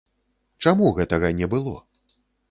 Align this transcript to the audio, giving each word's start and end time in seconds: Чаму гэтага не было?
Чаму 0.65 0.87
гэтага 0.99 1.29
не 1.41 1.47
было? 1.53 1.75